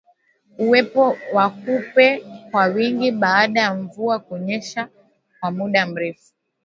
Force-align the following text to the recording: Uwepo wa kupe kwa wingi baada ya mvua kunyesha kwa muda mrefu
Uwepo 0.57 1.17
wa 1.33 1.49
kupe 1.49 2.23
kwa 2.51 2.65
wingi 2.65 3.11
baada 3.11 3.61
ya 3.61 3.73
mvua 3.75 4.19
kunyesha 4.19 4.89
kwa 5.39 5.51
muda 5.51 5.85
mrefu 5.85 6.31